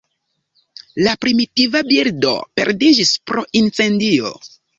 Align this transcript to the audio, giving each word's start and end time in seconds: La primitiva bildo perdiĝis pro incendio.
La 1.07 1.13
primitiva 1.25 1.81
bildo 1.91 2.33
perdiĝis 2.61 3.13
pro 3.29 3.45
incendio. 3.61 4.35